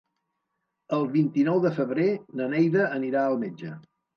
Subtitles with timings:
[0.97, 2.09] El vint-i-nou de febrer
[2.41, 3.79] na Neida anirà al metge.